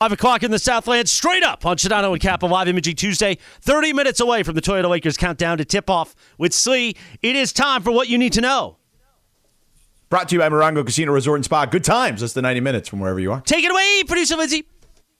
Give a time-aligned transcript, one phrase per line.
[0.00, 3.94] 5 o'clock in the Southland, straight up on Sedano and Kappa Live Imaging Tuesday, 30
[3.94, 6.94] minutes away from the Toyota Lakers countdown to tip off with Slee.
[7.22, 8.76] It is time for what you need to know.
[10.10, 11.64] Brought to you by Morongo Casino Resort and Spa.
[11.64, 12.20] Good times.
[12.20, 13.40] That's the 90 minutes from wherever you are.
[13.40, 14.68] Take it away, producer Lindsay.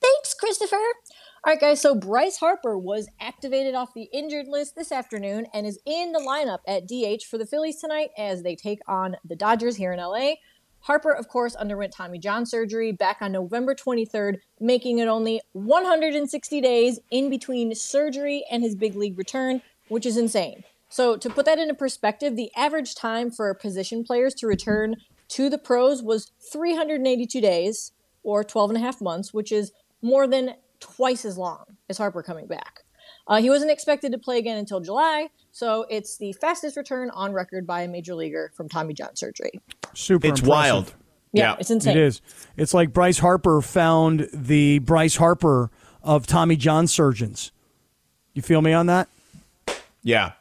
[0.03, 0.77] Thanks, Christopher.
[0.77, 1.81] All right, guys.
[1.81, 6.19] So Bryce Harper was activated off the injured list this afternoon and is in the
[6.19, 10.01] lineup at DH for the Phillies tonight as they take on the Dodgers here in
[10.01, 10.33] LA.
[10.87, 16.61] Harper, of course, underwent Tommy John surgery back on November 23rd, making it only 160
[16.61, 20.63] days in between surgery and his big league return, which is insane.
[20.89, 24.95] So, to put that into perspective, the average time for position players to return
[25.31, 27.91] to the pros was 382 days
[28.23, 32.23] or 12 and a half months, which is more than twice as long as Harper
[32.23, 32.85] coming back.
[33.27, 37.33] Uh, he wasn't expected to play again until July, so it's the fastest return on
[37.33, 39.51] record by a major leaguer from Tommy John surgery.
[39.97, 40.49] Super It's impressive.
[40.49, 40.95] wild.
[41.33, 41.57] Yeah, Yeah.
[41.59, 41.97] it's insane.
[41.97, 42.21] It is.
[42.57, 45.71] It's like Bryce Harper found the Bryce Harper
[46.03, 47.51] of Tommy John surgeons.
[48.35, 49.09] You feel me on that?
[50.03, 50.33] Yeah.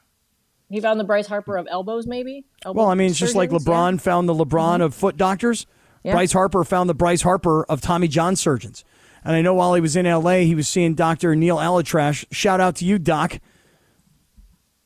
[0.70, 2.45] He found the Bryce Harper of elbows, maybe.
[2.66, 3.98] Elbow Well, I mean, it's just like LeBron yeah.
[4.00, 5.66] found the LeBron of foot doctors.
[6.03, 6.11] Yeah.
[6.14, 8.83] Bryce Harper found the Bryce Harper of Tommy John surgeons.
[9.23, 11.36] And I know while he was in LA, he was seeing Dr.
[11.36, 12.26] Neal ElAttrache.
[12.31, 13.39] Shout out to you, Doc.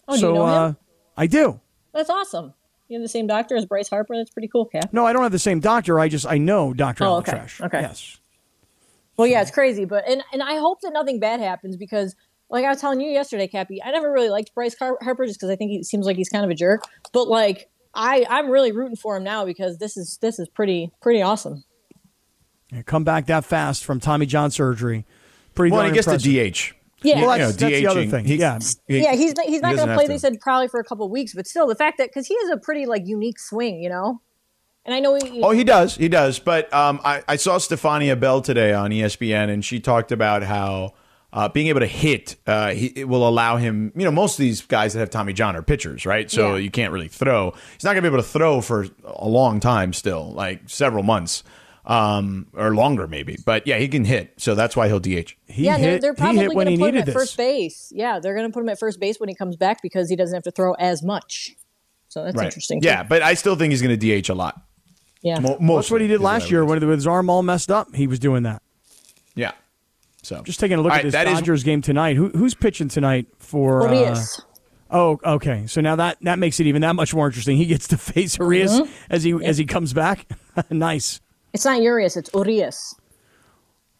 [0.08, 0.78] Oh, do so you know uh, him?
[1.17, 1.59] I do.
[1.94, 2.53] That's awesome.
[2.89, 4.15] You have the same doctor as Bryce Harper.
[4.17, 4.91] That's pretty cool, Cap.
[4.91, 5.99] No, I don't have the same doctor.
[5.99, 7.03] I just I know Dr.
[7.05, 7.33] Oh, okay.
[7.33, 7.65] ElAttrache.
[7.67, 7.81] Okay.
[7.81, 8.17] Yes.
[9.15, 12.15] Well, yeah, it's crazy, but and and I hope that nothing bad happens because,
[12.49, 15.39] like I was telling you yesterday, Cappy, I never really liked Bryce Har- Harper just
[15.39, 16.83] because I think he seems like he's kind of a jerk.
[17.13, 20.91] But like, I I'm really rooting for him now because this is this is pretty
[21.01, 21.63] pretty awesome.
[22.72, 25.05] Yeah, come back that fast from Tommy John surgery.
[25.53, 26.31] Pretty Well, he gets impressive.
[26.31, 26.73] the DH.
[27.01, 27.21] Yeah.
[27.21, 28.25] Well, You know, that's, that's the other thing.
[28.25, 28.59] He- yeah.
[28.87, 30.07] he- yeah, he's not, he's not he going to play.
[30.07, 32.35] They said probably for a couple of weeks, but still, the fact that because he
[32.41, 34.21] has a pretty like unique swing, you know.
[34.85, 35.41] And I know he.
[35.43, 35.95] Oh, he does.
[35.95, 36.39] He does.
[36.39, 40.93] But um, I, I saw Stephania Bell today on ESPN, and she talked about how
[41.31, 43.91] uh, being able to hit uh, he, it will allow him.
[43.95, 46.31] You know, most of these guys that have Tommy John are pitchers, right?
[46.31, 46.61] So Yeah.
[46.61, 47.51] you can't really throw.
[47.73, 51.03] He's not going to be able to throw for a long time still, like several
[51.03, 51.43] months
[51.89, 53.38] um, or longer, maybe.
[53.45, 54.33] But yeah, he can hit.
[54.38, 55.33] So that's why he'll DH.
[55.47, 57.13] He yeah, they're, they're probably going to put him at this.
[57.16, 57.91] first base.
[57.94, 60.16] Yeah, they're going to put him at first base when he comes back because he
[60.16, 61.55] doesn't have to throw as much.
[62.07, 62.45] So that's Right.
[62.45, 62.79] interesting.
[62.81, 62.88] too.
[62.88, 64.61] Yeah, but I still think he's going to DH a lot.
[65.22, 65.39] yeah.
[65.39, 67.94] Mo- That's mostly what he did last year when with his arm all messed up.
[67.95, 68.61] He was doing that.
[69.35, 69.51] Yeah.
[70.22, 72.16] So Just taking a look All at this that is- Dodgers game tonight.
[72.17, 73.88] Who, who's pitching tonight for?
[73.88, 74.16] Uh,
[74.91, 75.66] oh, okay.
[75.67, 77.57] So now that that makes it even that much more interesting.
[77.57, 78.91] He gets to face Urias Mm-hmm.
[79.09, 80.28] as he as he comes back.
[80.69, 81.22] nice.
[81.53, 82.95] It's not Urias, it's Urias.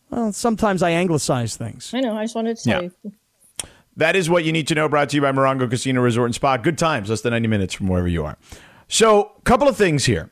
[0.09, 1.91] Well, sometimes I anglicize things.
[1.93, 2.17] I know.
[2.17, 2.89] I just wanted to tell Yeah.
[3.03, 3.13] you.
[3.97, 4.87] That is what you need to know.
[4.87, 6.57] Brought to you by Morongo Casino Resort and Spa.
[6.57, 8.37] Good times, less than 90 minutes from wherever you are.
[8.87, 10.31] So, a couple of things here.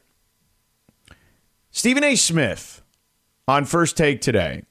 [1.70, 2.16] Stephen A.
[2.16, 2.82] Smith
[3.48, 4.64] on First Take today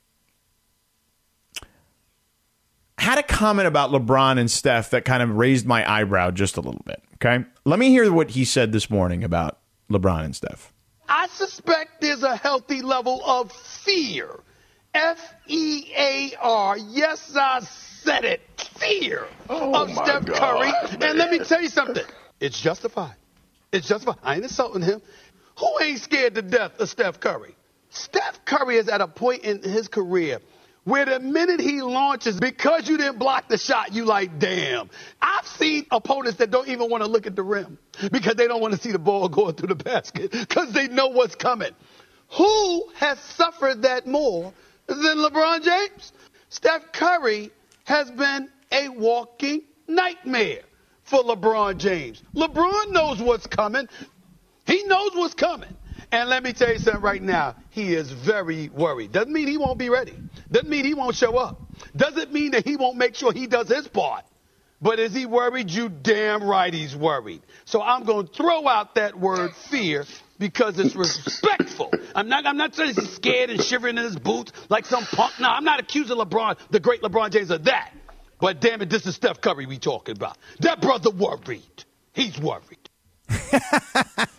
[2.98, 6.60] had a comment about LeBron and Steph that kind of raised my eyebrow just a
[6.60, 7.02] little bit.
[7.14, 7.44] Okay.
[7.64, 9.58] Let me hear what he said this morning about
[9.90, 10.72] LeBron and Steph.
[11.09, 14.28] I suspect there's a healthy level of fear.
[14.94, 16.78] F E A R.
[16.78, 18.41] Yes, I said it.
[18.78, 20.72] Fear of Steph Curry.
[21.00, 22.05] And let me tell you something.
[22.41, 23.15] It's justified.
[23.72, 24.17] It's justified.
[24.22, 25.03] I ain't insulting him.
[25.59, 27.55] Who ain't scared to death of Steph Curry?
[27.91, 30.41] Steph Curry is at a point in his career
[30.86, 34.88] where the minute he launches, because you didn't block the shot, you like, damn.
[35.20, 37.76] I've seen opponents that don't even want to look at the rim
[38.12, 41.08] because they don't want to see the ball going through the basket because they know
[41.08, 41.72] what's coming.
[42.36, 44.54] Who has suffered that more
[44.86, 46.12] than LeBron James?
[46.50, 47.50] Steph Curry
[47.82, 50.62] has been a walking nightmare
[51.02, 52.22] for LeBron James.
[52.32, 53.88] LeBron knows what's coming.
[54.66, 55.76] He knows what's coming.
[56.12, 57.56] And let me tell you something right now.
[57.70, 59.12] He is very worried.
[59.12, 60.14] Doesn't mean he won't be ready.
[60.50, 61.61] Doesn't mean he won't show up.
[61.94, 64.25] Doesn't mean that he won't make sure he does his part.
[64.81, 65.70] But is he worried?
[65.70, 67.43] You damn right he's worried.
[67.64, 70.05] So I'm going to throw out that word fear
[70.38, 71.91] because it's respectful.
[72.14, 75.32] I'm not, I'm not saying he's scared and shivering in his boots like some punk.
[75.41, 77.93] No, I'm not accusing LeBron, the great LeBron James, of that.
[78.38, 80.37] But damn it, this is Steph Curry we talking about.
[80.61, 81.85] That brother worried.
[82.12, 82.86] He's worried.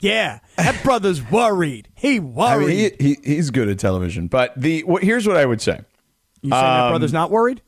[0.00, 1.88] Yeah, that brother's worried.
[1.96, 2.66] He I worried.
[2.68, 4.28] mean, he, he, he's good at television.
[4.28, 5.80] But the what, here's what I would say.
[6.40, 7.62] you saying that brother's not worried?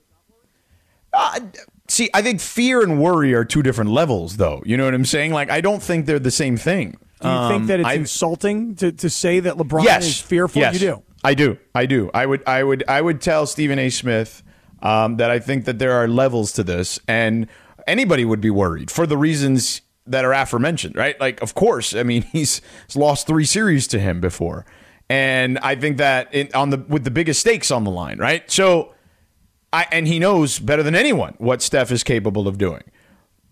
[1.89, 4.63] See, I think fear and worry are two different levels, though.
[4.65, 5.33] You know what I'm saying?
[5.33, 6.99] Like, I don't think they're the same thing.
[7.21, 10.07] Do you think Um, that it's I- insulting to, to say that LeBron yes.
[10.07, 10.61] is fearful?
[10.63, 10.75] Yes.
[10.75, 11.03] You do.
[11.25, 11.59] I do.
[11.75, 12.11] I do.
[12.15, 12.45] I would.
[12.47, 12.85] I would.
[12.87, 13.91] I would tell Stephen A.
[13.91, 14.43] Smith
[14.83, 17.49] um, that I think that there are levels to this, and
[17.89, 20.97] anybody would be worried for the reasons that are aforementioned.
[20.97, 21.19] Right?
[21.21, 21.95] Like, of course.
[21.95, 24.67] I mean, he's, he's lost three series to him before,
[25.09, 28.19] and I think that in, on the with the biggest stakes on the line.
[28.19, 28.49] Right?
[28.51, 28.95] So,
[29.73, 32.83] I and he knows better than anyone what Steph is capable of doing.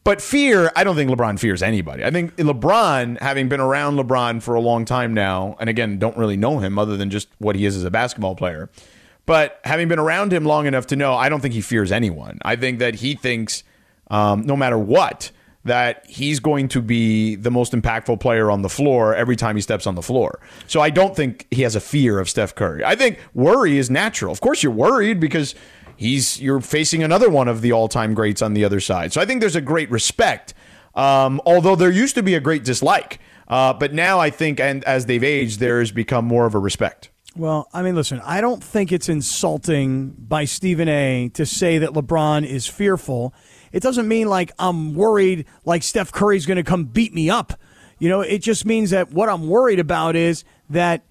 [0.08, 2.02] But fear, I don't think LeBron fears anybody.
[2.02, 6.16] I think LeBron, having been around LeBron for a long time now, and again, don't
[6.16, 8.70] really know him other than just what he is as a basketball player,
[9.26, 12.38] but having been around him long enough to know, I don't think he fears anyone.
[12.40, 13.64] I think that he thinks,
[14.10, 15.30] um, no matter what,
[15.64, 19.62] that he's going to be the most impactful player on the floor every time he
[19.62, 20.40] steps on the floor.
[20.66, 22.84] So I don't think he has a fear of Steph Curry.
[22.84, 24.32] I think worry is natural.
[24.32, 25.54] Of course, you're worried because
[25.96, 29.12] he's you're facing another one of the all-time greats on the other side.
[29.12, 30.54] So I think there's a great respect,
[30.94, 33.18] um, although there used to be a great dislike.
[33.48, 36.58] Uh, but now I think, and as they've aged, there has become more of a
[36.58, 37.10] respect.
[37.36, 41.90] Well, I mean, listen, I don't think it's insulting by Stephen A to say that
[41.90, 43.32] LeBron is fearful.
[43.72, 47.58] It doesn't mean like I'm worried like Steph Curry's going to come beat me up.
[47.98, 51.02] You know, it just means that what I'm worried about is that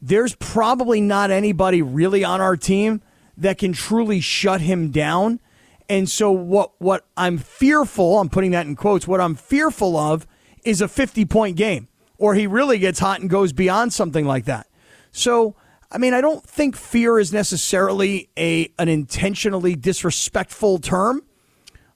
[0.00, 3.02] there's probably not anybody really on our team
[3.36, 5.40] that can truly shut him down.
[5.88, 10.26] And so what what I'm fearful, I'm putting that in quotes, what I'm fearful of
[10.62, 11.88] is a 50 point game
[12.18, 14.66] or he really gets hot and goes beyond something like that.
[15.12, 15.54] So,
[15.90, 21.22] I mean, I don't think fear is necessarily a an intentionally disrespectful term,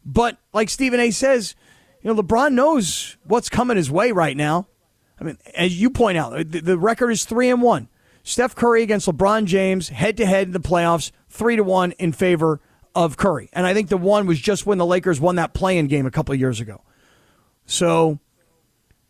[0.09, 1.55] but like Stephen A says,
[2.03, 4.67] you know, LeBron knows what's coming his way right now.
[5.21, 7.89] I mean, as you point out, the, the record is 3 and 1.
[8.23, 12.13] Steph Curry against LeBron James head to head in the playoffs, 3 to 1 in
[12.13, 12.61] favor
[12.95, 13.51] of Curry.
[13.53, 16.11] And I think the one was just when the Lakers won that play-in game a
[16.11, 16.83] couple of years ago.
[17.67, 18.19] So,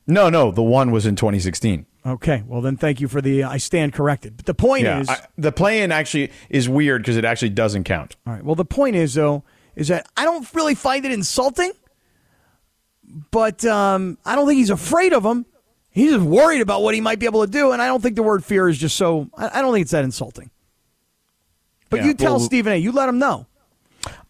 [0.06, 1.86] No, no, the one was in 2016.
[2.06, 4.36] okay, well then thank you for the uh, I stand corrected.
[4.36, 7.84] But the point Yeah, is I, the play-in actually is weird because it actually doesn't
[7.84, 8.16] count.
[8.26, 8.44] All right.
[8.44, 9.44] Well, the point is though
[9.78, 11.70] is that I don't really find it insulting,
[13.30, 15.46] but um, I don't think he's afraid of him.
[15.90, 18.16] He's just worried about what he might be able to do, and I don't think
[18.16, 19.30] the word fear is just so.
[19.36, 20.50] I, I don't think it's that insulting.
[21.90, 22.76] But Yeah, you tell well- Stephen A.
[22.76, 23.46] You let him know.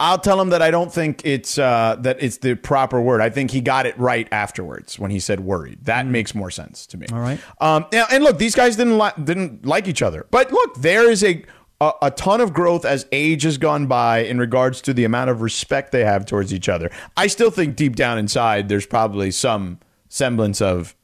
[0.01, 3.21] I'll tell him that I don't think it's uh, that it's the proper word.
[3.21, 5.85] I think he got it right afterwards when he said worried.
[5.85, 7.07] That makes more sense to me.
[7.13, 7.39] All right.
[7.61, 11.09] Um, and, and look, these guys didn't li- didn't like each other, but look, there
[11.11, 11.45] is a,
[11.81, 15.31] a a ton of growth as age has gone by in regards to the amount
[15.31, 16.91] of respect they have towards each other.
[17.17, 19.79] I still think deep down inside, there's probably some
[20.09, 20.95] semblance of.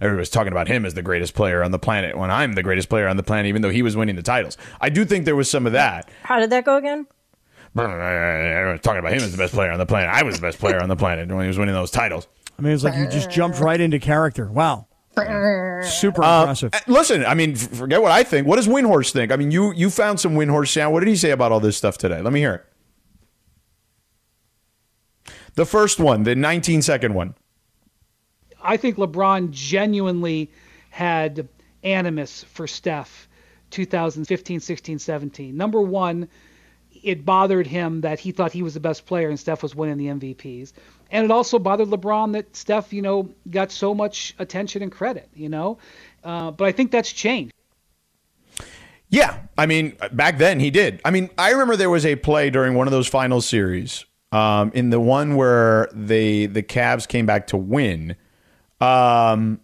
[0.00, 2.88] Everybody's talking about him as the greatest player on the planet when I'm the greatest
[2.88, 4.56] player on the planet, even though he was winning the titles.
[4.80, 6.08] I do think there was some of that.
[6.22, 7.08] How did that go again?
[7.76, 10.10] Everyone's talking about him as the best player on the planet.
[10.12, 12.28] I was the best player on the planet when he was winning those titles.
[12.58, 14.50] I mean, it's like you just jumped right into character.
[14.50, 14.87] Wow.
[15.82, 16.74] Super Uh, impressive.
[16.74, 18.46] uh, listen, I mean, forget what I think.
[18.46, 19.32] What does Windhorst think?
[19.32, 20.92] I mean, you you found some Windhorst sound.
[20.92, 22.20] What did he say about all this stuff today?
[22.22, 22.64] Let me hear it.
[25.54, 27.34] The first one, the 19 second one.
[28.62, 30.50] I think LeBron genuinely
[30.90, 31.48] had
[31.82, 33.28] animus for Steph
[33.70, 35.56] 2015, 16, 17.
[35.56, 36.28] Number one,
[37.02, 39.96] it bothered him that he thought he was the best player and Steph was winning
[39.96, 40.72] the MVPs.
[41.10, 45.28] And it also bothered LeBron that Steph, you know, got so much attention and credit,
[45.34, 45.78] you know.
[46.22, 47.52] Uh, but I think that's changed.
[49.10, 51.00] Yeah, I mean, back then he did.
[51.04, 54.70] I mean, I remember there was a play during one of those final series, um,
[54.74, 58.16] in the one where they the Cavs came back to win,
[58.82, 59.60] um,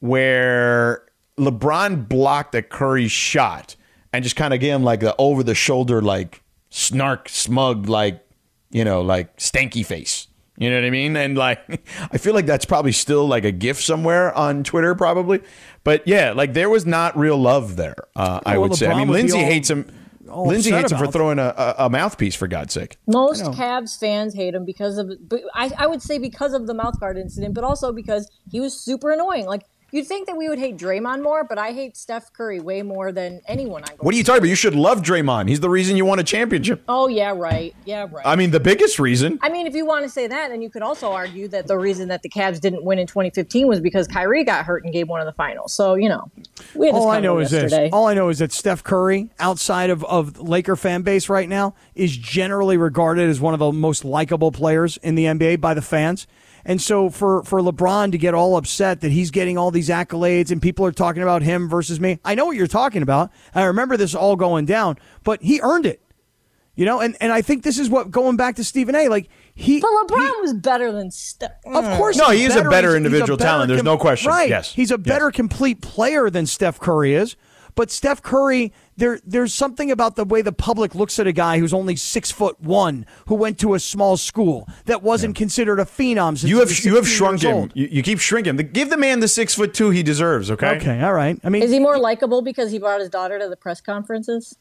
[0.00, 1.06] where
[1.38, 3.76] LeBron blocked a Curry shot
[4.14, 8.25] and just kind of gave him like the over the shoulder, like snark, smug, like
[8.70, 10.28] you know, like stanky face.
[10.58, 11.16] You know what I mean?
[11.16, 11.60] And like,
[12.12, 15.42] I feel like that's probably still like a gif somewhere on Twitter, probably.
[15.84, 17.96] But yeah, like there was not real love there.
[18.16, 18.86] Uh, I Well, would say.
[18.86, 19.86] I mean, Lindsay all- hates him.
[20.28, 22.96] Lindsay hates him for throwing a, a, a mouthpiece, for God's sake.
[23.06, 26.74] Most Cavs fans hate him because of, but I, I would say because of the
[26.74, 29.46] mouth guard incident, but also because he was super annoying.
[29.46, 29.62] Like
[29.96, 33.12] you'd think that we would hate Draymond more, but I hate Steph Curry way more
[33.12, 33.94] than anyone I.
[33.98, 34.48] What are you talking about?
[34.48, 35.48] You should love Draymond.
[35.48, 36.82] He's the reason you won a championship.
[36.88, 37.74] Oh yeah, right.
[37.84, 38.26] Yeah, right.
[38.26, 39.38] I mean, the biggest reason.
[39.42, 41.78] I mean, if you want to say that, then you could also argue that the
[41.78, 45.08] reason that the Cavs didn't win in 2015 was because Kyrie got hurt in Game
[45.08, 45.72] One of the Finals.
[45.72, 46.30] So you know,
[46.74, 47.84] we had this All I know convo is yesterday.
[47.84, 47.92] this.
[47.92, 51.74] All I know is that Steph Curry, outside of, of Laker fan base right now,
[51.94, 55.82] is generally regarded as one of the most likable players in the NBA by the
[55.82, 56.26] fans.
[56.68, 60.50] And so for for LeBron to get all upset that he's getting all these accolades
[60.50, 63.30] and people are talking about him versus me, I know what you're talking about.
[63.54, 66.02] I remember this all going down, but he earned it.
[66.74, 69.08] You know, and, and I think this is what going back to Stephen A.
[69.08, 71.52] Like he, But LeBron he- was better than Steph.
[71.64, 71.96] of mm.
[71.96, 73.68] course, No, he's he is a better He's- he's individual better talent.
[73.68, 74.28] There's no question.
[74.30, 74.50] Right?
[74.50, 74.74] Yes.
[74.74, 75.06] he's a Yes.
[75.06, 77.34] better complete player than Steph Curry is.
[77.76, 81.58] But Steph Curry, there, there's something about the way the public looks at a guy
[81.58, 85.84] who's only six foot one, who went to a small school that wasn't considered a
[85.84, 86.38] phenom.
[86.38, 87.70] Since You he have was you have 16 shrunk him.
[87.74, 88.56] You, you keep shrinking.
[88.56, 90.50] The, give the man the six foot two he deserves.
[90.50, 90.76] Okay.
[90.76, 91.38] Okay, all right.
[91.44, 94.56] I mean, Is he more likable because he brought his daughter to the press conferences?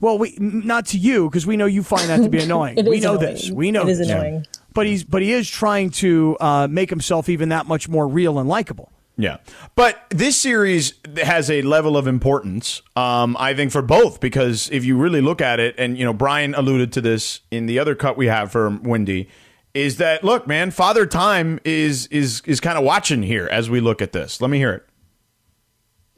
[0.00, 2.76] Well, we not to you because we know you find that to be annoying.
[2.78, 3.34] It we know annoying.
[3.34, 3.50] this.
[3.50, 4.08] We know It is this.
[4.10, 4.46] annoying.
[4.74, 8.38] But he's but he is trying to uh, make himself even that much more real
[8.40, 8.90] and likable.
[9.16, 9.38] Yeah.
[9.74, 14.84] But this series has a level of importance, um, I think, for both, because if
[14.84, 17.94] you really look at it, and, you know, Brian alluded to this in the other
[17.94, 19.28] cut we have for Wendy,
[19.74, 23.80] is that, look, man, Father Time is is is kind of watching here as we
[23.80, 24.40] look at this.
[24.40, 24.86] Let me hear it.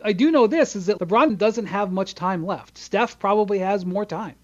[0.03, 2.77] I do know this is that LeBron doesn't have much time left.
[2.77, 4.37] Steph probably has more time.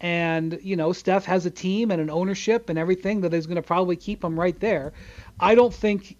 [0.00, 3.56] And, you know, Steph has a team and an ownership and everything that is going
[3.56, 4.92] to probably keep him right there.
[5.40, 6.16] I don't think,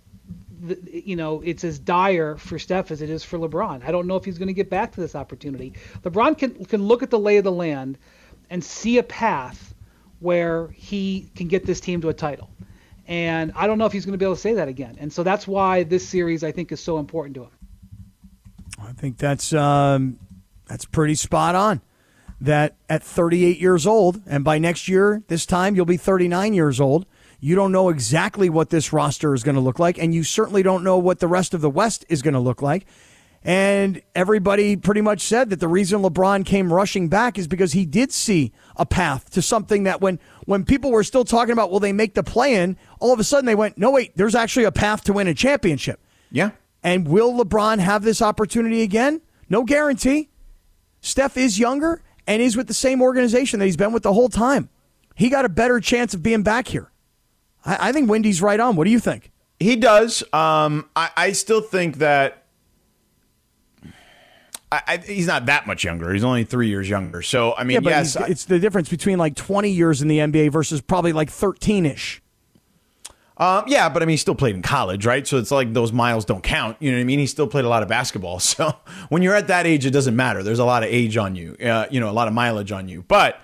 [0.67, 3.85] th- you know, it's as dire for Steph as it is for LeBron.
[3.85, 5.75] I don't know if he's going to get back to this opportunity.
[6.03, 7.99] LeBron can, can look at the lay of the land
[8.51, 9.75] and see a path
[10.21, 12.51] where he can get this team to a title.
[13.07, 14.97] And I don't know if he's going to be able to say that again.
[14.99, 17.51] And so that's why this series, I think, is so important to him.
[18.83, 20.19] I think that's um,
[20.67, 21.81] that's pretty spot on.
[22.39, 26.81] That at 38 years old, and by next year, this time you'll be 39 years
[26.81, 27.07] old.
[27.47, 30.65] You don't know exactly what this roster is going to look like, and you certainly
[30.65, 32.87] don't know what the rest of the West is going to look like.
[33.45, 37.87] And everybody pretty much said that the reason LeBron came rushing back is because he
[37.87, 41.79] did see a path to something that when when people were still talking about will
[41.79, 44.65] they make the play in, all of a sudden they went, no wait, there's actually
[44.65, 46.01] a path to win a championship.
[46.33, 46.51] Yeah.
[46.83, 49.21] And will LeBron have this opportunity again?
[49.49, 50.31] No guarantee.
[51.01, 54.31] Steph is younger and is with the same organization that he's been with the whole
[54.31, 54.69] time.
[55.15, 56.91] He got a better chance of being back here.
[57.67, 58.77] I, I think Wendy's right on.
[58.77, 59.31] What do you think?
[59.61, 60.23] He does.
[60.33, 62.45] Um, I, I still think that
[64.73, 66.13] I, I, he's not that much younger.
[66.13, 67.23] He's only three years younger.
[67.23, 70.09] So I mean, yeah, but yes, I- it's the difference between like 20 years in
[70.09, 72.23] the NBA versus probably like 13 ish.
[73.39, 75.27] Um, yeah, but I mean, he still played in college, right?
[75.27, 76.79] So it's like those miles don't count.
[76.81, 77.19] You know what I mean?
[77.19, 78.41] He still played a lot of basketball.
[78.47, 78.75] So
[79.11, 80.43] when you're at that age, it doesn't matter.
[80.43, 82.89] There's a lot of age on you, uh, you know, a lot of mileage on
[82.89, 83.05] you.
[83.07, 83.39] But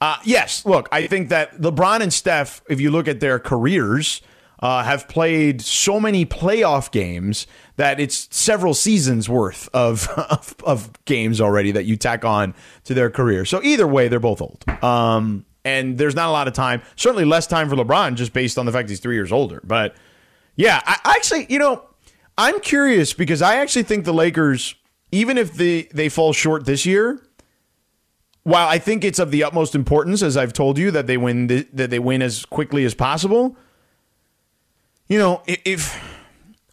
[0.00, 4.22] uh, yes, look, I think that LeBron and Steph, if you look at their careers,
[4.60, 11.04] uh, have played so many playoff games that it's several seasons worth of, of of
[11.04, 12.54] games already that you tack on
[12.84, 13.44] to their career.
[13.44, 14.64] So either way, they're both old.
[14.82, 16.82] Um, and there's not a lot of time.
[16.96, 19.60] Certainly less time for LeBron, just based on the fact he's three years older.
[19.64, 19.94] But
[20.56, 21.84] yeah, I, I actually, you know,
[22.38, 24.74] I'm curious because I actually think the Lakers,
[25.12, 27.22] even if they they fall short this year,
[28.42, 31.48] while I think it's of the utmost importance, as I've told you, that they win
[31.48, 33.56] th- that they win as quickly as possible.
[35.08, 36.00] You know, i- if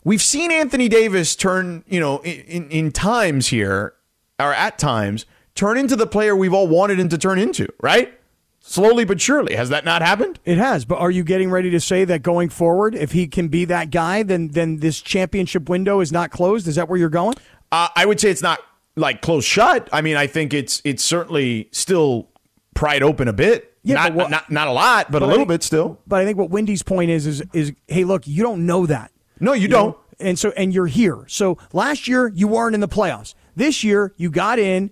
[0.03, 3.93] we've seen Anthony Davis turn, you know, in, in, in times here,
[4.39, 8.13] or at times, turn into the player we've all wanted him to turn into, right?
[8.59, 9.55] Slowly but surely.
[9.55, 10.39] Has that not happened?
[10.45, 13.47] It has, but are you getting ready to say that going forward, if he can
[13.47, 16.67] be that guy, then then this championship window is not closed?
[16.67, 17.35] Is that where you're going?
[17.71, 18.59] Uh, I would say it's not
[18.97, 19.87] like close shut.
[19.93, 22.27] I mean, I think it's it's certainly still
[22.73, 23.73] pried open a bit.
[23.83, 25.99] Yeah, not, what- not not a lot, but, But a little think- bit still.
[26.05, 29.11] But I think what Wendy's point is is is hey, look, you don't know that.
[29.39, 29.91] No, you, don't.
[29.91, 29.99] know?
[30.19, 31.23] And so and you're here.
[31.27, 33.33] So last year you weren't in the playoffs.
[33.55, 34.91] This year you got in.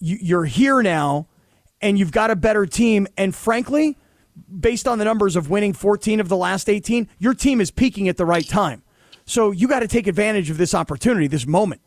[0.00, 1.26] You, you're here now,
[1.80, 3.06] and you've got a better team.
[3.16, 3.96] And frankly,
[4.60, 8.08] based on the numbers of winning 14 of the last 18, your team is peaking
[8.08, 8.82] at the right time.
[9.24, 11.80] So you got to take advantage of this opportunity, this moment.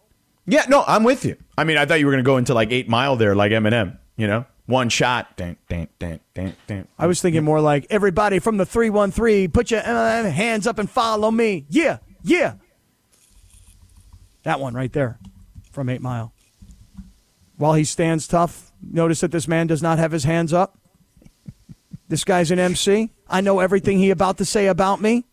[0.50, 1.38] Yeah, no, I'm with you.
[1.58, 3.52] I mean, I thought you were going to go into like eight mile there, like
[3.52, 3.98] Eminem.
[4.18, 5.38] You know, one shot.
[5.38, 6.88] Dun, dun, dun, dun, dun.
[6.98, 10.90] I was thinking more like everybody from the 313, put your uh, hands up and
[10.90, 11.66] follow me.
[11.70, 12.56] Yeah, yeah.
[14.44, 15.20] That one right there
[15.72, 16.34] from 8 Mile.
[17.58, 20.78] While he stands tough, notice that this man does not have his hands up.
[22.08, 23.12] This guy's an MC.
[23.28, 25.26] I know everything he about to say about me.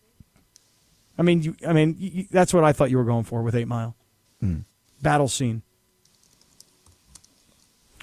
[1.17, 3.55] I mean, you, I mean, you, that's what I thought you were going for with
[3.55, 3.95] 8 Mile.
[5.01, 5.61] Battle scene.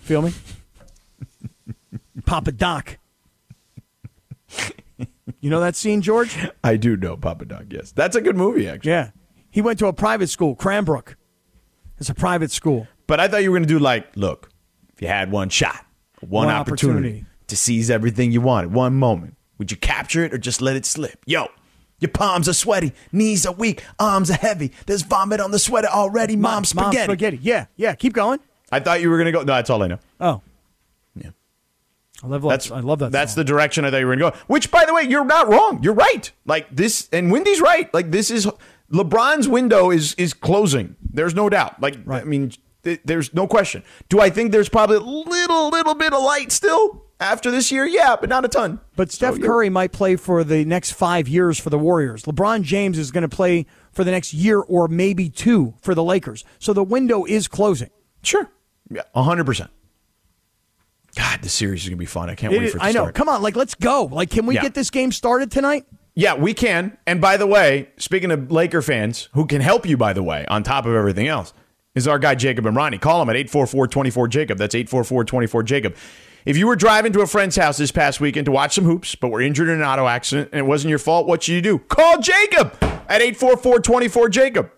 [0.00, 0.32] Feel me?
[2.26, 2.98] Papa Doc.
[5.40, 6.36] You know that scene, George?
[6.62, 8.90] I do know Papa Doc, Yes, that's a good movie actually.
[8.92, 9.10] Yeah.
[9.50, 11.16] He went to a private school, Cranbrook.
[11.98, 12.88] It's a private school.
[13.06, 14.50] But I thought you were going to do like, look,
[14.94, 15.84] if you had one shot,
[16.20, 17.26] one, One opportunity, opportunity.
[17.48, 20.84] to seize everything you wanted, one moment, would you capture it or just let it
[20.86, 21.18] slip?
[21.26, 21.48] Yo,
[22.00, 24.72] Your palms are sweaty, knees are weak, arms are heavy.
[24.86, 26.36] There's vomit on the sweater already.
[26.36, 26.96] Mom spaghetti.
[26.96, 27.38] Mom spaghetti.
[27.42, 27.94] Yeah, yeah.
[27.94, 28.40] Keep going.
[28.72, 29.40] I thought you were going to go.
[29.40, 29.98] No, that's all I know.
[30.20, 30.42] Oh,
[31.14, 31.30] Yeah.
[32.22, 33.12] I love That's I love that.
[33.12, 33.40] That's song.
[33.40, 34.44] the direction I thought you were going to go.
[34.48, 35.82] Which, by the way, you're not wrong.
[35.82, 36.30] You're right.
[36.46, 37.92] Like this, and Wendy's right.
[37.94, 38.48] Like this is
[38.92, 40.96] LeBron's window is is closing.
[41.12, 41.80] There's no doubt.
[41.80, 43.82] Like I mean, th- there's no question.
[44.08, 47.84] Do I think there's probably a little little bit of light still after this year?
[47.86, 48.80] Yeah, but not a ton.
[48.96, 52.24] But Steph So Curry might play for the next five years for the Warriors.
[52.24, 56.02] LeBron James is going to play for the next year or maybe two for the
[56.04, 56.44] Lakers.
[56.58, 57.90] So the window is closing.
[58.22, 58.50] Sure.
[58.90, 59.70] Yeah, hundred percent.
[61.16, 62.28] God, this series is gonna be fun.
[62.28, 63.02] I can't It wait for it to I know.
[63.02, 63.14] start.
[63.14, 64.04] Come on, like let's go.
[64.10, 64.62] Like, can we Yeah.
[64.62, 65.84] get this game started tonight?
[66.16, 66.96] Yeah, we can.
[67.06, 70.44] And by the way, speaking of Laker fans, who can help you, by the way,
[70.48, 71.52] on top of everything else,
[71.94, 72.98] is our guy Jacob and Ronnie.
[72.98, 74.56] Call him at 844-24-JACOB.
[74.58, 75.94] That's 844-24-JACOB.
[76.44, 79.14] If you were driving to a friend's house this past weekend to watch some hoops,
[79.14, 81.62] but were injured in an auto accident and it wasn't your fault, what should you
[81.62, 81.78] do?
[81.78, 84.30] Call Jacob at 844-24-JACOB.
[84.30, 84.70] Jacob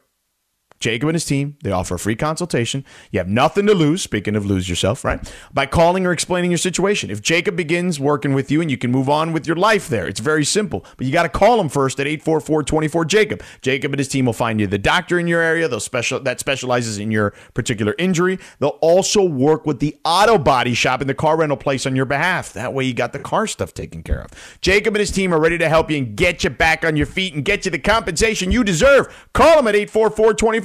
[0.85, 2.85] and his team, they offer a free consultation.
[3.11, 5.33] You have nothing to lose, speaking of lose yourself, right?
[5.53, 7.11] By calling or explaining your situation.
[7.11, 10.07] If Jacob begins working with you and you can move on with your life there,
[10.07, 10.85] it's very simple.
[10.97, 13.43] But you got to call him first at 844-24-JACOB.
[13.63, 16.41] Jacob and his team will find you the doctor in your area they'll special, that
[16.41, 18.39] specializes in your particular injury.
[18.59, 22.07] They'll also work with the auto body shop and the car rental place on your
[22.07, 22.53] behalf.
[22.53, 24.31] That way you got the car stuff taken care of.
[24.61, 27.07] Jacob and his team are ready to help you and get you back on your
[27.07, 29.27] feet and get you the compensation you deserve.
[29.33, 29.75] Call them at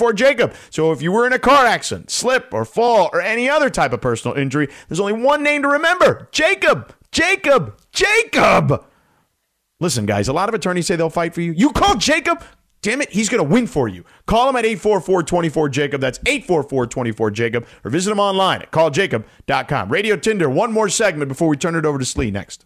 [0.01, 0.53] 844-24 Jacob.
[0.69, 3.93] So if you were in a car accident, slip or fall or any other type
[3.93, 6.29] of personal injury, there's only one name to remember.
[6.31, 6.93] Jacob.
[7.11, 7.79] Jacob.
[7.91, 8.85] Jacob.
[9.79, 11.51] Listen, guys, a lot of attorneys say they'll fight for you.
[11.51, 12.43] You call Jacob.
[12.83, 14.03] Damn it, he's going to win for you.
[14.25, 15.99] Call him at 844-24-JACOB.
[15.99, 17.65] That's 844-24-JACOB.
[17.83, 19.89] Or visit him online at calljacob.com.
[19.89, 22.65] Radio Tinder, one more segment before we turn it over to Slee next.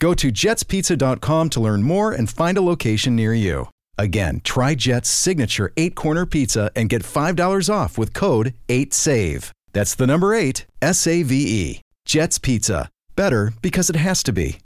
[0.00, 3.68] Go to jetspizza.com to learn more and find a location near you.
[3.98, 9.50] Again, try Jet's signature eight corner pizza and get $5 off with code 8SAVE.
[9.74, 11.80] That's the number eight, S A V E.
[12.06, 12.88] Jet's Pizza.
[13.14, 14.58] Better because it has to be.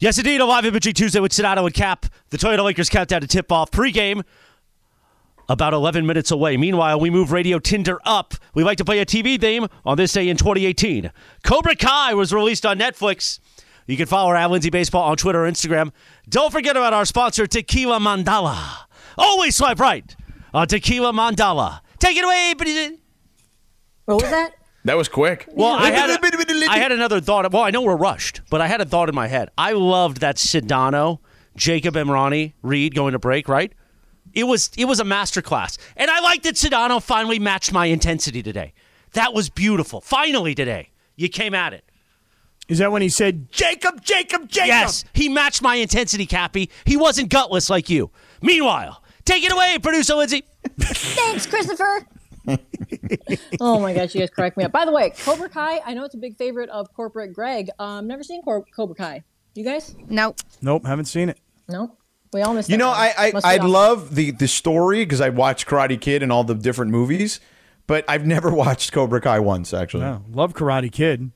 [0.00, 0.40] Yes, indeed.
[0.40, 2.06] A live imaging Tuesday with Sedano and Cap.
[2.30, 4.24] The Toyota Lakers countdown to tip off pregame.
[5.48, 6.56] About 11 minutes away.
[6.56, 8.34] Meanwhile, we move Radio Tinder up.
[8.54, 11.10] We like to play a TV theme on this day in 2018.
[11.44, 13.38] Cobra Kai was released on Netflix.
[13.88, 15.92] You can follow our Lindsay Baseball on Twitter or Instagram.
[16.28, 18.84] Don't forget about our sponsor, Tequila Mandala.
[19.16, 20.14] Always swipe right
[20.52, 21.80] on Tequila Mandala.
[21.98, 22.98] Take it away.
[24.04, 24.52] What was that?
[24.84, 25.48] That was quick.
[25.52, 27.50] Well, I had, a, I had another thought.
[27.50, 29.48] Well, I know we're rushed, but I had a thought in my head.
[29.56, 31.18] I loved that Sedano,
[31.56, 33.72] Jacob Emrani, Reed going to break, right?
[34.34, 35.78] It was it was a masterclass.
[35.96, 38.74] And I liked that Sedano finally matched my intensity today.
[39.12, 40.02] That was beautiful.
[40.02, 40.90] Finally today.
[41.16, 41.87] You came at it.
[42.68, 44.68] Is that when he said, Jacob, Jacob, Jacob?
[44.68, 46.70] Yes, he matched my intensity, Cappy.
[46.84, 48.10] He wasn't gutless like you.
[48.42, 50.44] Meanwhile, take it away, producer Lindsay.
[50.80, 52.06] Thanks, Christopher.
[53.60, 54.72] oh my gosh, you guys crack me up.
[54.72, 57.70] By the way, Cobra Kai, I know it's a big favorite of corporate Greg.
[57.78, 59.24] Um, never seen Cor- Cobra Kai.
[59.54, 59.94] You guys?
[60.08, 60.36] Nope.
[60.62, 61.38] Nope, haven't seen it.
[61.68, 61.96] No.
[62.32, 62.68] We all missed.
[62.68, 62.98] You know, one.
[62.98, 63.70] I I Must be I awesome.
[63.70, 67.40] love the the story because I watched Karate Kid and all the different movies,
[67.86, 70.02] but I've never watched Cobra Kai once actually.
[70.04, 71.30] No, love Karate Kid.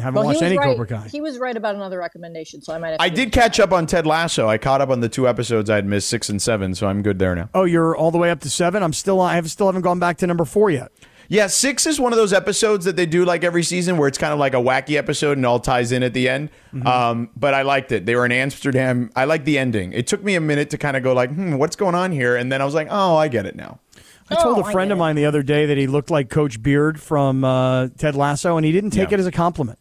[0.00, 0.64] Haven't Well, watched any right.
[0.76, 1.08] Cobra Kai.
[1.08, 2.90] He was right about another recommendation, so I might.
[2.90, 4.48] Have I give did it- catch up on Ted Lasso.
[4.48, 7.02] I caught up on the two episodes I had missed, six and seven, so I'm
[7.02, 7.48] good there now.
[7.54, 8.82] Oh, you're all the way up to seven.
[8.82, 9.20] I'm still.
[9.20, 10.90] I have still haven't gone back to number four yet.
[11.32, 14.18] Yeah, six is one of those episodes that they do like every season where it's
[14.18, 16.50] kind of like a wacky episode and all ties in at the end.
[16.84, 18.04] Um, but I liked it.
[18.04, 19.12] They were in Amsterdam.
[19.14, 19.92] I liked the ending.
[19.92, 22.34] It took me a minute to kind of go like, hmm, what's going on here?
[22.34, 23.78] And then I was like, oh, I get it now.
[24.28, 26.30] I told Oh, a I friend of mine the other day that he looked like
[26.30, 29.14] Coach Beard from uh, Ted Lasso, and he didn't take Yeah.
[29.16, 29.78] it as a compliment.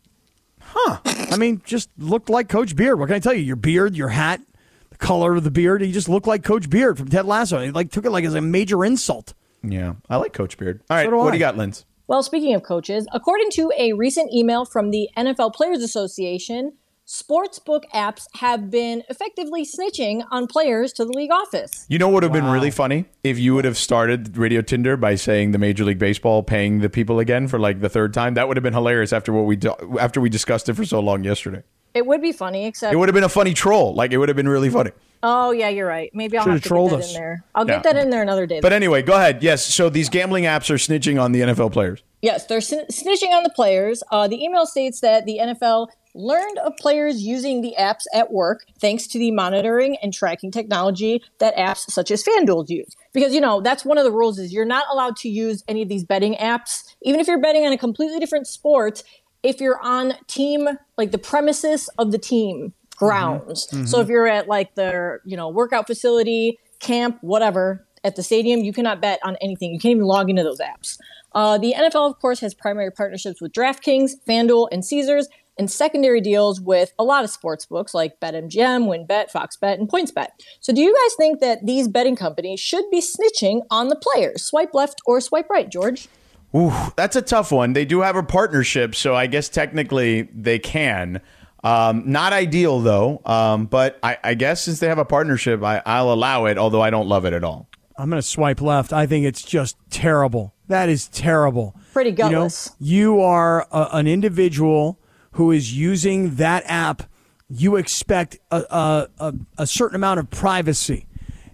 [0.81, 0.99] Huh?
[1.31, 2.99] I mean, just looked like Coach Beard.
[2.99, 3.41] What can I tell you?
[3.41, 4.41] Your beard, your hat,
[4.89, 5.81] the color of the beard.
[5.81, 7.59] He just looked like Coach Beard from Ted Lasso.
[7.59, 9.33] He like took it like as a major insult.
[9.61, 10.81] Yeah, I like Coach Beard.
[10.89, 11.85] All right, do what do you got, Linz?
[12.07, 16.73] Well, speaking of coaches, according to a recent email from the NFL Players Association,
[17.09, 21.87] sportsbook apps have been effectively snitching on players to the league office.
[21.89, 24.95] You know what would have been really funny if you would have started Radio Tinder
[24.95, 28.35] by saying the Major League Baseball paying the people again for like the third time.
[28.35, 30.99] That would have been hilarious after what we do- after we discussed it for so
[30.99, 31.63] long yesterday.
[31.95, 33.95] It would be funny, except It would have been a funny troll.
[33.95, 34.91] Like it would have been really funny.
[35.23, 36.11] oh yeah, you're right.
[36.13, 37.09] Maybe I'll Should've have to trolled get that us.
[37.15, 37.43] in there.
[37.55, 37.73] I'll Yeah.
[37.81, 38.59] get that in there another day.
[38.61, 39.41] But anyway, go ahead.
[39.41, 39.65] Yes.
[39.65, 42.03] So these gambling apps are snitching on the NFL players.
[42.21, 44.03] Yes, they're sn- snitching on the players.
[44.11, 45.87] Uh, the email states that the NFL
[46.19, 51.23] learned of players using the apps at work thanks to the monitoring and tracking technology
[51.39, 52.95] that apps such as FanDuel use.
[53.13, 55.81] Because you know that's one of the rules is you're not allowed to use any
[55.81, 59.03] of these betting apps, even if you're betting on a completely different sport.
[59.41, 64.47] If you're on team like the premises of the team grounds, so if you're at
[64.49, 69.37] like their you know workout facility, camp, whatever, at the stadium, you cannot bet on
[69.41, 69.71] anything.
[69.71, 70.97] You can't even log into those apps.
[71.33, 75.27] Uh, the NFL, of course, has primary partnerships with DraftKings, FanDuel, and Caesars,
[75.59, 80.29] and secondary deals with a lot of sports books like BetMGM, WynnBET, FoxBet, and PointsBet.
[80.61, 84.43] So, do you guys think that these betting companies should be snitching on the players?
[84.43, 86.07] Swipe left or swipe right, George?
[86.55, 87.73] Ooh, that's a tough one.
[87.73, 91.21] They do have a partnership, so I guess technically they can.
[91.63, 95.81] Um, not ideal though, um, but I, I guess since they have a partnership, I,
[95.85, 96.57] I'll allow it.
[96.57, 97.67] Although I don't love it at all.
[97.97, 98.93] I'm going to swipe left.
[98.93, 100.53] I think it's just terrible.
[100.69, 101.75] That is terrible.
[101.91, 102.71] Pretty You know, gutless.
[102.79, 104.97] you are a, an individual
[105.39, 107.03] who is using that app.
[107.49, 111.05] You expect a, a, a, certain amount of privacy.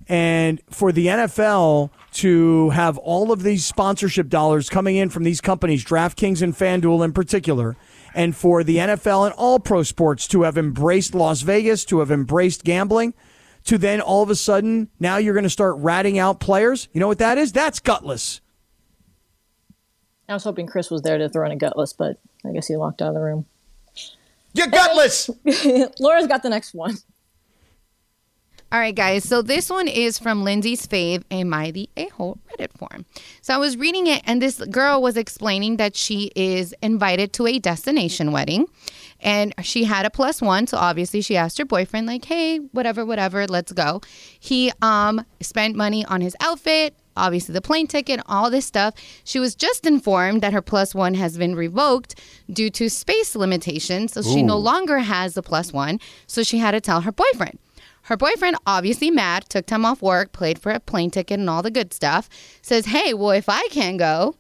[0.08, 5.40] And for the NFL to have all of these sponsorship dollars coming in from these
[5.40, 7.78] companies, DraftKings and FanDuel in particular,
[8.16, 12.10] and for the NFL and all pro sports to have embraced Las Vegas, to have
[12.10, 13.14] embraced gambling,
[13.66, 16.88] to then all of a sudden now you're going to start ratting out players.
[16.92, 17.52] You know what that is?
[17.52, 18.42] That's gutless.
[20.28, 22.76] I was hoping Chris was there to throw in a gutless, but I guess he
[22.76, 23.46] walked out of the room.
[24.56, 25.30] You're gutless.
[26.00, 26.96] Laura's got the next one.
[28.72, 29.24] All right, guys.
[29.24, 33.06] So this one is from Lindsay's fave, Am I the A-hole Reddit form?
[33.42, 37.48] So I was reading it, and this girl was explaining that she is invited to
[37.48, 38.66] a destination wedding,
[39.20, 40.68] and she had a plus one.
[40.68, 44.02] So obviously, she asked her boyfriend, like, "Hey, whatever, whatever, let's go."
[44.40, 48.94] He um spent money on his outfit, obviously the plane ticket, all this stuff.
[49.24, 52.20] She was just informed that her plus one has been revoked
[52.52, 56.00] due to space limitations, so she no longer has the plus one.
[56.28, 57.60] So she had to tell her boyfriend.
[58.04, 61.64] Her boyfriend, obviously mad, took time off work, played for a plane ticket and all
[61.64, 62.30] the good stuff,
[62.62, 64.36] says, Hey, well, if I can't go,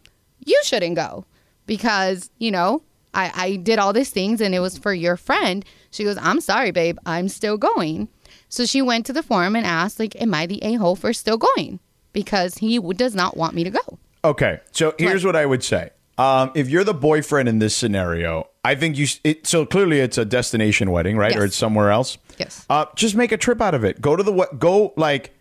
[0.45, 1.25] you shouldn't go
[1.65, 2.83] because, you know,
[3.15, 5.65] I, I did all these things and it was for your friend.
[5.89, 8.09] She goes, I'm sorry, babe, I'm still going.
[8.49, 11.13] So she went to the forum and asked, like, am I the a hole for
[11.13, 11.79] still going?
[12.15, 13.99] Because he does not want me to go.
[14.23, 15.91] Okay, so here's what I would say.
[16.17, 19.05] Um, if you're the boyfriend in this scenario, I think you.
[19.23, 21.35] It, so clearly, it's a destination wedding, right?
[21.35, 22.17] Or it's somewhere else.
[22.39, 22.65] Yes.
[22.69, 24.01] Uh, just make a trip out of it.
[24.01, 25.35] Go to the go like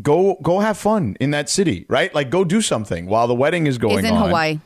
[0.00, 2.14] go go have fun in that city, right?
[2.14, 4.26] Like go do something while the wedding is going Is in on.
[4.26, 4.60] Hawaii.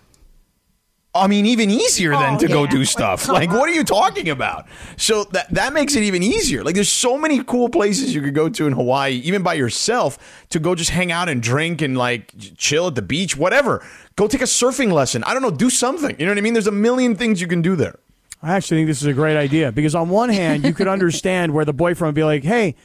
[1.13, 3.29] I mean, even easier than Oh, to go do stuff.
[3.41, 4.67] Like, what are you talking about?
[4.97, 6.63] So that that makes it even easier.
[6.63, 10.19] Like, there's so many cool places you could go to in Hawaii, even by yourself,
[10.51, 13.85] to go just hang out and drink and like chill at the beach, whatever.
[14.15, 15.25] Go take a surfing lesson.
[15.25, 16.15] I don't know, do something.
[16.19, 16.53] You know what I mean?
[16.53, 17.99] There's a million things you can do there.
[18.43, 21.53] I actually think this is a great idea because on one hand, you could understand
[21.53, 22.77] where the boyfriend would be like, "Hey,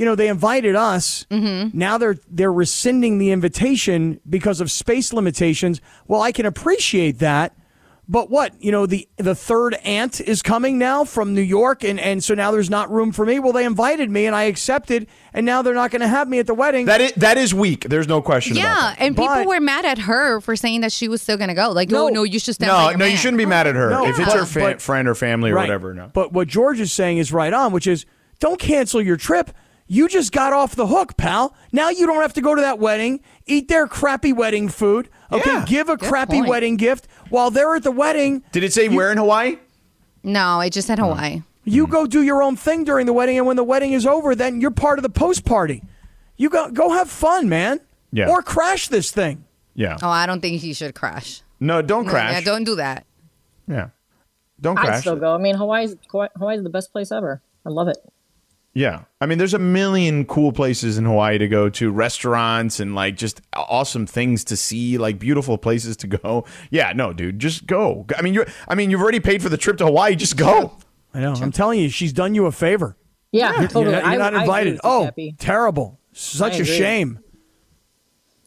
[0.00, 1.26] you know, they invited us.
[1.30, 1.76] Mm-hmm.
[1.78, 7.54] Now they're they're rescinding the invitation because of space limitations." Well, I can appreciate that.
[8.08, 12.00] But what, you know, the the third aunt is coming now from New York and
[12.00, 13.38] and so now there's not room for me.
[13.38, 16.40] Well, they invited me and I accepted and now they're not going to have me
[16.40, 16.86] at the wedding.
[16.86, 17.84] That is that is weak.
[17.88, 18.96] There's no question about Yeah, that.
[19.00, 21.70] and But- people were mad at her for saying that she was still gonna go.
[21.70, 22.14] Like, no, No.
[22.14, 23.18] no, you should stand by No, your no, you man.
[23.20, 23.90] shouldn't be mad at her.
[23.90, 25.68] No, if it's her fa- but- friend or family or Right.
[25.68, 26.10] whatever, no.
[26.12, 28.06] But what George is saying is right on, which is
[28.40, 29.52] don't cancel your trip.
[29.92, 31.52] You just got off the hook, pal.
[31.72, 35.08] Now you don't have to go to that wedding, eat their crappy wedding food.
[35.32, 35.64] Okay, Yeah.
[35.66, 36.48] give a crappy point.
[36.48, 38.44] wedding gift while they're at the wedding.
[38.52, 39.56] Did it say where in Hawaii?
[40.22, 41.06] No, it just said oh.
[41.06, 41.42] Hawaii.
[41.64, 44.36] You go do your own thing during the wedding, and when the wedding is over,
[44.36, 45.82] then you're part of the post party.
[46.36, 47.80] You go go have fun, man.
[48.12, 48.28] Yeah.
[48.28, 49.44] Or crash this thing.
[49.74, 49.96] Yeah.
[50.00, 51.42] Oh, I don't think he should crash.
[51.58, 52.32] No, don't No, crash.
[52.34, 53.06] Yeah, don't do that.
[53.66, 53.88] yeah.
[54.60, 54.98] Don't crash.
[54.98, 55.34] I'd still go.
[55.34, 57.42] I mean, Hawaii's Hawaii's the best place ever.
[57.66, 57.98] I love it.
[58.72, 59.02] Yeah.
[59.20, 63.16] I mean, there's a million cool places in Hawaii to go to, restaurants and like
[63.16, 66.44] just awesome things to see, like beautiful places to go.
[66.70, 68.06] Yeah, no, dude, just go.
[68.16, 70.76] I mean, you're I mean, you've already paid for the trip to Hawaii, just go.
[71.14, 71.32] I know.
[71.34, 72.96] I'm telling you, she's done you a favor.
[73.32, 73.84] Yeah, totally.
[73.86, 74.72] You're not, you're I- not I invited.
[74.74, 75.34] with oh, Cappy.
[75.38, 75.98] terrible.
[76.12, 77.20] Such a shame.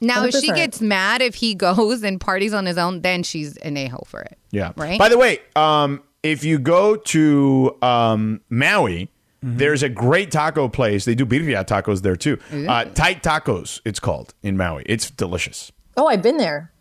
[0.01, 3.55] Now, if she gets mad if he goes and parties on his own, then she's
[3.57, 4.37] an a hole for it.
[4.51, 4.73] Yeah.
[4.75, 4.99] Right?
[4.99, 9.09] By the way, um, if you go to um, Maui,
[9.43, 11.05] there's a great taco place.
[11.05, 12.39] They do birria tacos there too.
[12.51, 14.83] Uh, Tight Tacos, it's called in Maui.
[14.87, 15.71] It's delicious.
[15.97, 16.71] Oh, I've been there.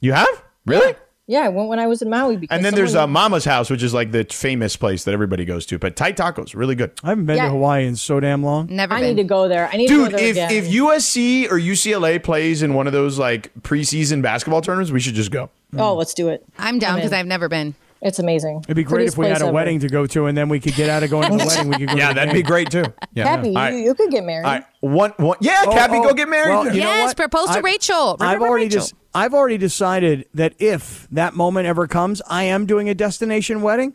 [0.00, 0.42] You have?
[0.66, 0.94] Really?
[1.30, 2.36] Yeah, I went when I was in Maui.
[2.38, 5.12] Because And then there's uh, someone- Mama's House, which is like the famous place that
[5.12, 5.78] everybody goes to.
[5.78, 6.90] But Tight Tacos, really good.
[7.04, 7.44] I haven't been Yeah.
[7.46, 8.66] to Hawaii in so damn long.
[8.70, 9.14] Never I been.
[9.16, 9.68] need to go there.
[9.72, 10.50] I need to go Dude, there if, again.
[10.52, 15.14] if USC or UCLA plays in one of those like preseason basketball tournaments, we should
[15.14, 15.50] just go.
[15.76, 16.44] oh, let's do it.
[16.58, 17.12] I'm down because.
[17.12, 17.74] I've never been.
[18.00, 18.58] It's amazing.
[18.64, 19.52] It'd be great Prettiest if we had place a ever.
[19.54, 21.68] wedding to go to, and then we could get out of going to the wedding.
[21.68, 22.42] We could go Yeah, to the that'd game.
[22.42, 22.84] be great too.
[23.12, 23.24] Yeah.
[23.24, 23.74] Cappy, All right.
[23.74, 24.44] you, you could get married.
[24.46, 24.64] All right.
[24.80, 25.36] One, one.
[25.40, 26.50] Yeah, Oh, Cappy, oh, go get married.
[26.54, 27.16] well, you know Yes, what?
[27.16, 28.16] propose to I've- Rachel.
[28.20, 28.80] I've Remember already Rachel?
[28.80, 33.62] just I've already decided that if that moment ever comes, I am doing a destination
[33.62, 33.94] wedding,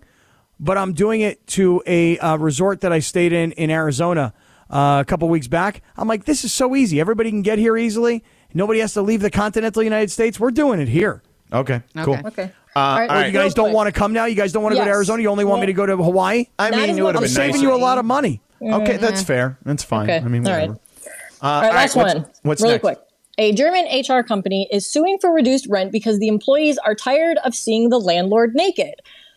[0.60, 4.34] but I'm doing it to a uh, resort that I stayed in in Arizona
[4.70, 5.82] uh, a couple weeks back.
[5.96, 7.00] I'm like, this is so easy.
[7.00, 8.24] Everybody can get here easily.
[8.54, 10.40] Nobody has to leave the continental United States.
[10.40, 11.22] We're doing it here.
[11.54, 12.18] Okay, cool.
[12.26, 12.52] Okay.
[12.76, 12.80] Okay.
[12.80, 14.26] Uh, all right, all right, You guys don't want to come now.
[14.26, 15.22] You guys don't want to go to Arizona.
[15.22, 16.46] You only want me to go to Hawaii.
[16.60, 17.62] I That mean, is it would what have I'm saving nice.
[17.62, 18.42] you a lot of money.
[18.62, 19.58] Okay, that's fair.
[19.64, 20.10] That's fine.
[20.10, 20.18] Okay.
[20.24, 20.70] I mean, All right.
[20.70, 20.80] whatever.
[21.42, 22.26] Uh, All right, last what's, one.
[22.44, 22.82] What's really next?
[22.82, 23.00] quick.
[23.38, 27.56] A German HR company is suing for reduced rent because the employees are tired of
[27.56, 28.94] seeing the landlord naked.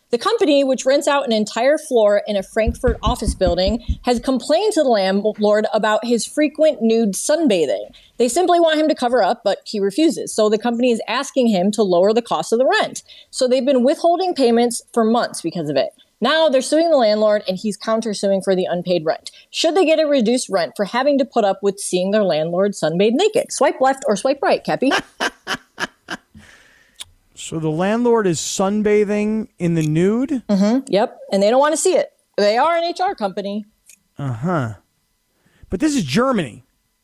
[0.09, 4.71] The company, which rents out an entire floor in a Frankfurt office building, has complained
[4.73, 7.93] to the landlord about his frequent nude sunbathing.
[8.15, 10.33] They simply want him to cover up, but he refuses.
[10.33, 13.03] So the company is asking him to lower the cost of the rent.
[13.31, 15.89] So they've been withholding payments for months because of it.
[16.21, 19.29] Now they're suing the landlord and he's countersuing for the unpaid rent.
[19.51, 22.71] Should they get a reduced rent for having to put up with seeing their landlord
[22.71, 23.51] sunbathe naked?
[23.51, 24.91] Swipe left or swipe right, Cappy.
[27.37, 30.43] So the landlord is sunbathing in the nude.
[30.49, 31.19] yep.
[31.31, 32.09] And they don't want to see it.
[32.37, 33.65] They are an HR company.
[34.17, 34.73] Uh huh.
[35.69, 36.63] But this is Germany.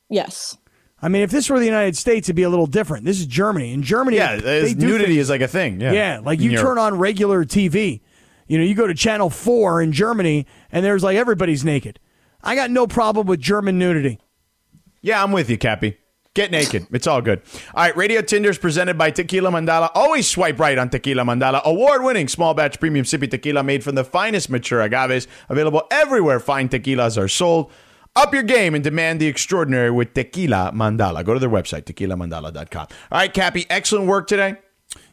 [0.09, 0.57] Yes.
[1.01, 3.05] I mean, if this were the United States, it'd be a little different.
[3.05, 3.73] This is Germany.
[3.73, 5.81] In Germany, Yeah, they do nudity things- is like a thing.
[5.81, 6.65] Yeah, Yeah, like In you Europe.
[6.67, 8.01] turn on regular TV.
[8.47, 11.99] You know, you go to channel four in Germany, and there's like everybody's naked.
[12.41, 14.19] I got no problem with German nudity.
[15.01, 15.97] Yeah, I'm with you, Cappy.
[16.35, 16.87] Get naked.
[16.91, 17.43] It's all good.
[17.75, 19.91] All right, Radio Tinder is presented by Tequila Mandala.
[19.93, 21.63] Always swipe right on Tequila Mandala.
[21.63, 25.27] Award winning small batch premium sippy tequila made from the finest mature agaves.
[25.49, 27.71] Available everywhere fine tequilas are sold.
[28.15, 31.23] Up your game and demand the extraordinary with Tequila Mandala.
[31.23, 32.87] Go to their website, tequilamandala.com.
[33.11, 34.55] All right, Cappy, excellent work today.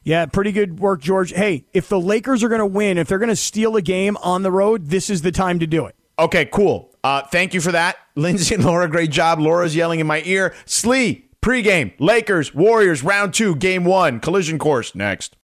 [0.03, 1.33] Yeah, pretty good work, George.
[1.33, 4.17] Hey, if the Lakers are going to win, if they're going to steal a game
[4.23, 5.95] on the road, this is the time to do it.
[6.19, 6.90] Okay, cool.
[7.03, 7.97] Uh, thank you for that.
[8.15, 9.39] Lindsay and Laura, great job.
[9.39, 10.55] Laura's yelling in my ear.
[10.67, 15.37] Slee, pregame, Lakers, Warriors, round two, game one, collision course, next.